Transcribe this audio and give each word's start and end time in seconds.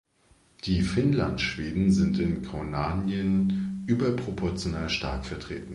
Die 0.63 0.81
Finnlandschweden 0.81 1.91
sind 1.91 2.17
in 2.17 2.41
Kauniainen 2.41 3.83
überproportional 3.87 4.89
stark 4.89 5.27
vertreten. 5.27 5.69